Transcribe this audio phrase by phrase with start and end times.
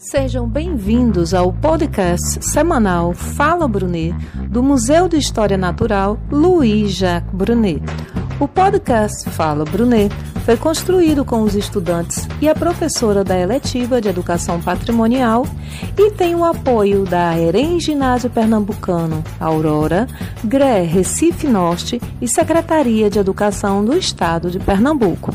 [0.00, 4.14] Sejam bem-vindos ao podcast semanal Fala Brunet,
[4.48, 7.82] do Museu de História Natural Louis Jacques Brunet.
[8.40, 10.10] O podcast Fala Brunet
[10.50, 15.46] foi construído com os estudantes e a professora da eletiva de Educação Patrimonial
[15.96, 20.08] e tem o apoio da EREM Ginásio Pernambucano, Aurora,
[20.42, 25.32] GRE Recife Norte e Secretaria de Educação do Estado de Pernambuco.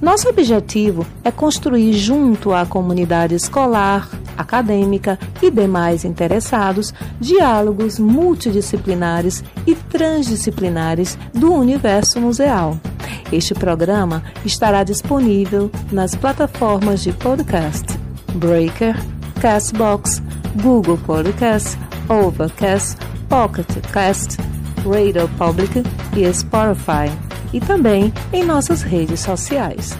[0.00, 9.74] Nosso objetivo é construir junto à comunidade escolar, acadêmica e demais interessados diálogos multidisciplinares e
[9.74, 12.78] transdisciplinares do universo museal.
[13.32, 17.86] Este programa estará disponível nas plataformas de podcast
[18.34, 18.94] Breaker,
[19.40, 20.22] Castbox,
[20.62, 21.76] Google Podcast,
[22.08, 22.96] Overcast,
[23.28, 24.36] Pocket Cast,
[24.84, 25.82] Radio Public
[26.16, 27.10] e Spotify,
[27.52, 29.98] e também em nossas redes sociais.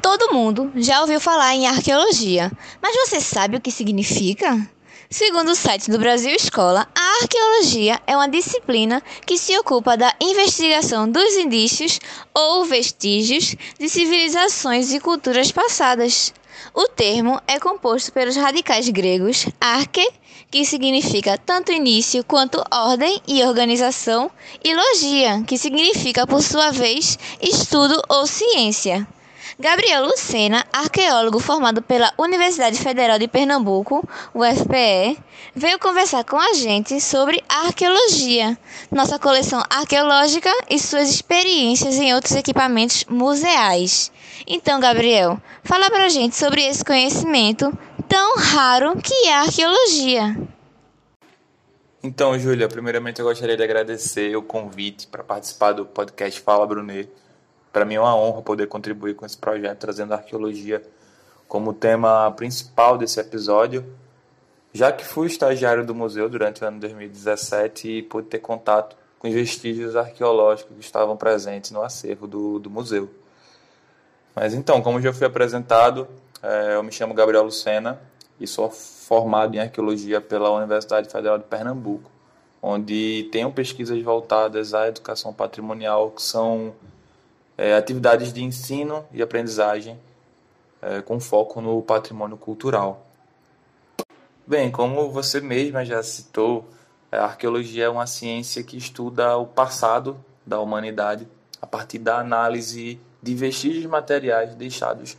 [0.00, 4.68] Todo mundo já ouviu falar em arqueologia, mas você sabe o que significa?
[5.10, 10.14] Segundo o site do Brasil Escola, a arqueologia é uma disciplina que se ocupa da
[10.20, 12.00] investigação dos indícios
[12.34, 16.32] ou vestígios de civilizações e culturas passadas.
[16.74, 20.06] O termo é composto pelos radicais gregos arque,
[20.50, 24.30] que significa tanto início quanto ordem e organização,
[24.62, 29.06] e logia, que significa, por sua vez, estudo ou ciência.
[29.58, 35.18] Gabriel Lucena, arqueólogo formado pela Universidade Federal de Pernambuco, UFPE,
[35.54, 38.58] veio conversar com a gente sobre arqueologia,
[38.90, 44.12] nossa coleção arqueológica e suas experiências em outros equipamentos museais.
[44.46, 47.72] Então, Gabriel, fala pra gente sobre esse conhecimento
[48.06, 50.36] tão raro que é a arqueologia.
[52.02, 57.08] Então, Júlia, primeiramente eu gostaria de agradecer o convite para participar do podcast Fala Brunet
[57.76, 60.80] para mim é uma honra poder contribuir com esse projeto, trazendo a arqueologia
[61.46, 63.84] como tema principal desse episódio,
[64.72, 69.28] já que fui estagiário do museu durante o ano 2017 e pude ter contato com
[69.28, 73.10] os vestígios arqueológicos que estavam presentes no acervo do, do museu.
[74.34, 76.08] Mas então, como já fui apresentado,
[76.42, 78.00] é, eu me chamo Gabriel Lucena
[78.40, 82.10] e sou formado em arqueologia pela Universidade Federal de Pernambuco,
[82.62, 86.72] onde tenho pesquisas voltadas à educação patrimonial que são
[87.56, 89.98] é, atividades de ensino e aprendizagem
[90.82, 93.06] é, com foco no patrimônio cultural.
[94.46, 96.68] Bem, como você mesma já citou,
[97.10, 101.26] a arqueologia é uma ciência que estuda o passado da humanidade
[101.60, 105.16] a partir da análise de vestígios materiais deixados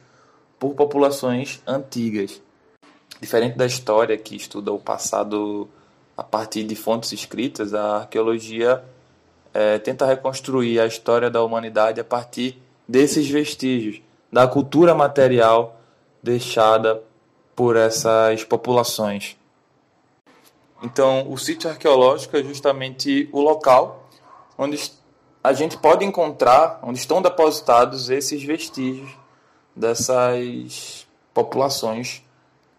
[0.60, 2.42] por populações antigas.
[3.20, 5.68] Diferente da história que estuda o passado
[6.16, 8.84] a partir de fontes escritas, a arqueologia
[9.58, 14.00] é, tenta reconstruir a história da humanidade a partir desses vestígios,
[14.32, 15.82] da cultura material
[16.22, 17.02] deixada
[17.56, 19.36] por essas populações.
[20.84, 24.08] Então, o sítio arqueológico é justamente o local
[24.56, 24.92] onde
[25.44, 29.10] a gente pode encontrar, onde estão depositados esses vestígios
[29.76, 32.22] dessas populações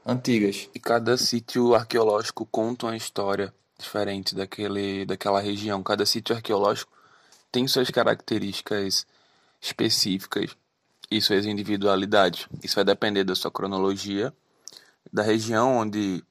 [0.06, 0.70] antigas.
[0.72, 5.82] E cada sítio arqueológico conta uma história diferente daquele, daquela região.
[5.82, 6.92] Cada sítio arqueológico
[7.50, 9.06] tem suas características
[9.60, 10.56] específicas
[11.10, 12.46] e suas individualidades.
[12.62, 14.32] Isso vai depender da sua cronologia,
[15.12, 16.22] da região onde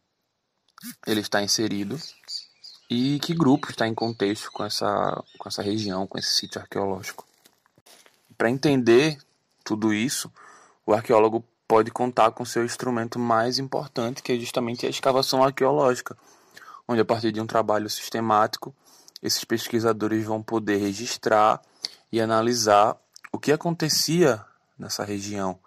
[1.06, 2.00] ele está inserido
[2.90, 7.26] e que grupo está em contexto com essa, com essa região, com esse sítio arqueológico.
[8.38, 9.18] Para entender
[9.64, 10.32] tudo isso,
[10.86, 16.16] o arqueólogo pode contar com seu instrumento mais importante, que é justamente a escavação arqueológica
[16.88, 18.76] onde a partir de um trabalho sistemático,
[19.22, 21.62] esses pesquisadores vão poder registrar
[22.12, 22.98] e analisar
[23.32, 24.44] o que acontecia
[24.78, 25.60] nessa região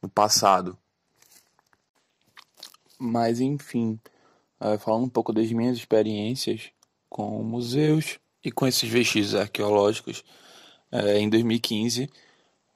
[0.00, 0.78] no passado.
[2.98, 3.98] Mas, enfim,
[4.60, 6.70] eh, falando um pouco das minhas experiências
[7.08, 10.24] com museus e com esses vestígios arqueológicos,
[10.90, 12.10] eh, em 2015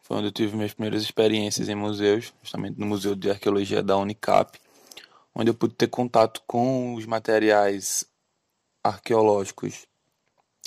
[0.08, 3.96] foi onde eu tive minhas primeiras experiências em museus, justamente no Museu de Arqueologia da
[3.98, 4.58] Unicap,
[5.38, 8.04] onde eu pude ter contato com os materiais
[8.82, 9.86] arqueológicos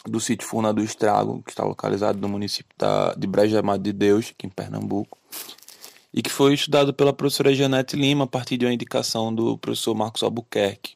[0.06, 3.92] do sítio Funa do Estrago, que está localizado no município da, de Brejo Amado de
[3.92, 5.18] Deus, aqui em Pernambuco,
[6.14, 9.94] e que foi estudado pela professora Janete Lima a partir de uma indicação do professor
[9.94, 10.96] Marcos Albuquerque,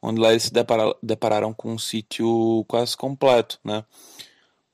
[0.00, 3.84] onde lá eles se depararam, depararam com um sítio quase completo, né?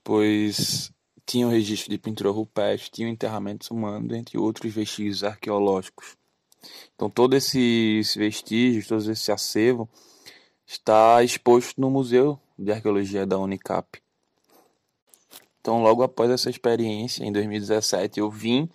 [0.05, 0.93] pois
[1.27, 6.19] tinha o registro de pintura rupestre, tinha enterramentos humanos, entre outros vestígios arqueológicos.
[6.94, 9.88] Então todo esse, esse vestígio, todo esse acervo
[10.66, 14.00] está exposto no Museu de Arqueologia da Unicap.
[15.60, 18.68] Então logo após essa experiência, em 2017, eu vim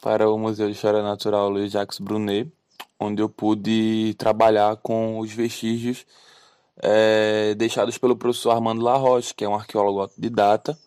[0.00, 2.50] para o Museu de História Natural Louis Jacques Brunet,
[2.98, 6.06] onde eu pude trabalhar com os vestígios
[6.82, 10.78] é, deixados pelo professor Armando Larroche, que é um arqueólogo autodidata,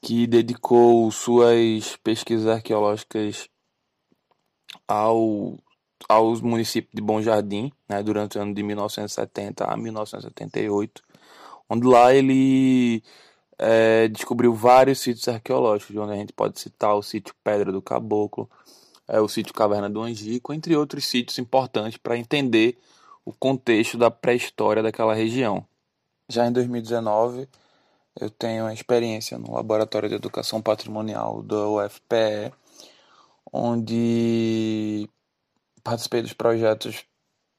[0.00, 3.48] que dedicou suas pesquisas arqueológicas
[4.88, 5.58] ao,
[6.08, 11.02] aos municípios de Bom Jardim, né, durante o ano de 1970 a 1978,
[11.68, 13.02] onde lá ele
[13.58, 18.50] é, descobriu vários sítios arqueológicos, onde a gente pode citar o sítio Pedra do Caboclo,
[19.06, 22.78] é, o sítio Caverna do Angico, entre outros sítios importantes para entender
[23.24, 25.64] o contexto da pré-história daquela região.
[26.28, 27.48] Já em 2019,
[28.20, 32.52] eu tenho uma experiência no Laboratório de Educação Patrimonial da UFPE,
[33.52, 35.08] onde
[35.82, 37.04] participei dos projetos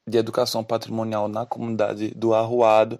[0.08, 3.00] de educação patrimonial na comunidade do Arruado,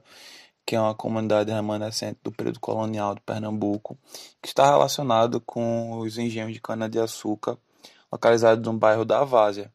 [0.66, 3.98] que é uma comunidade remanescente do período colonial de Pernambuco,
[4.42, 7.58] que está relacionado com os engenhos de cana-de-açúcar
[8.12, 9.72] localizados no bairro da Várzea,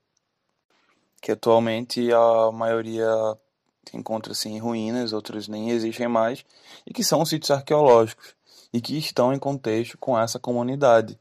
[1.20, 3.08] que atualmente a maioria
[3.92, 6.44] encontra-se em ruínas, outros nem existem mais,
[6.86, 8.34] e que são sítios arqueológicos
[8.72, 11.18] e que estão em contexto com essa comunidade.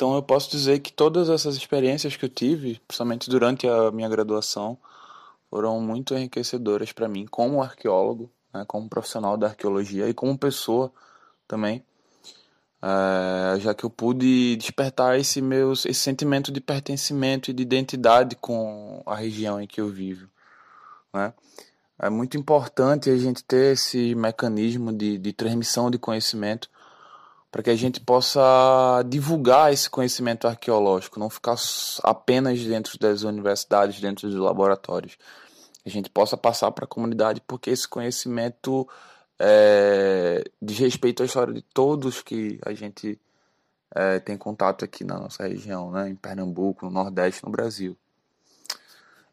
[0.00, 4.08] Então eu posso dizer que todas essas experiências que eu tive, principalmente durante a minha
[4.08, 4.78] graduação,
[5.50, 10.90] foram muito enriquecedoras para mim como arqueólogo, né, como profissional da arqueologia e como pessoa
[11.46, 11.84] também,
[12.80, 18.36] é, já que eu pude despertar esse meu esse sentimento de pertencimento e de identidade
[18.36, 20.30] com a região em que eu vivo.
[21.12, 21.30] Né?
[21.98, 26.70] É muito importante a gente ter esse mecanismo de, de transmissão de conhecimento
[27.50, 31.56] para que a gente possa divulgar esse conhecimento arqueológico, não ficar
[32.02, 35.18] apenas dentro das universidades, dentro dos laboratórios.
[35.84, 38.88] A gente possa passar para a comunidade, porque esse conhecimento
[39.38, 43.18] é, diz respeito à história de todos que a gente
[43.92, 47.96] é, tem contato aqui na nossa região, né, em Pernambuco, no Nordeste, no Brasil.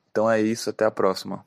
[0.09, 1.45] Então é isso, até a próxima.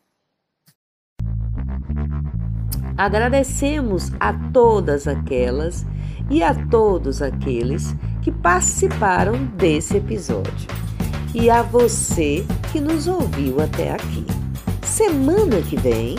[2.97, 5.85] Agradecemos a todas aquelas
[6.31, 10.69] e a todos aqueles que participaram desse episódio.
[11.35, 14.25] E a você que nos ouviu até aqui.
[14.83, 16.17] Semana que vem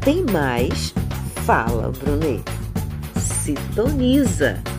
[0.00, 0.94] tem mais
[1.44, 2.42] Fala Brunet.
[3.16, 4.71] Sintoniza!